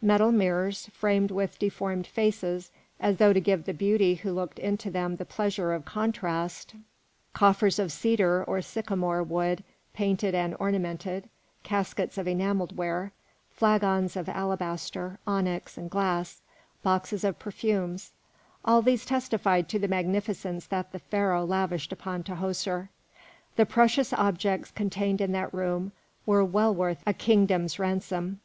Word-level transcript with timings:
Metal 0.00 0.30
mirrors, 0.30 0.88
framed 0.92 1.32
with 1.32 1.58
deformed 1.58 2.06
faces, 2.06 2.70
as 3.00 3.16
though 3.16 3.32
to 3.32 3.40
give 3.40 3.64
the 3.64 3.74
beauty 3.74 4.14
who 4.14 4.30
looked 4.30 4.60
into 4.60 4.92
them 4.92 5.16
the 5.16 5.24
pleasure 5.24 5.72
of 5.72 5.84
contrast, 5.84 6.76
coffers 7.32 7.80
of 7.80 7.90
cedar 7.90 8.44
or 8.44 8.62
sycamore 8.62 9.24
wood 9.24 9.64
painted 9.92 10.36
and 10.36 10.54
ornamented, 10.60 11.28
caskets 11.64 12.16
of 12.16 12.28
enamelled 12.28 12.76
ware, 12.76 13.10
flagons 13.50 14.14
of 14.14 14.28
alabaster, 14.28 15.18
onyx, 15.26 15.76
and 15.76 15.90
glass, 15.90 16.42
boxes 16.84 17.24
of 17.24 17.40
perfumes, 17.40 18.12
all 18.64 18.82
these 18.82 19.04
testified 19.04 19.68
to 19.68 19.80
the 19.80 19.88
magnificence 19.88 20.64
that 20.68 20.92
the 20.92 21.00
Pharaoh 21.00 21.44
lavished 21.44 21.90
upon 21.92 22.22
Tahoser. 22.22 22.88
The 23.56 23.66
precious 23.66 24.12
objects 24.12 24.70
contained 24.70 25.20
in 25.20 25.32
that 25.32 25.52
room 25.52 25.90
were 26.24 26.44
well 26.44 26.72
worth 26.72 27.02
a 27.04 27.12
kingdom's 27.12 27.80
ransom. 27.80 28.38